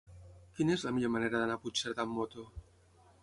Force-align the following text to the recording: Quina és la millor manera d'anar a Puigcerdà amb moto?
Quina 0.59 0.73
és 0.77 0.85
la 0.87 0.93
millor 0.95 1.11
manera 1.17 1.41
d'anar 1.43 1.59
a 1.59 1.63
Puigcerdà 1.65 2.05
amb 2.07 2.17
moto? 2.21 2.47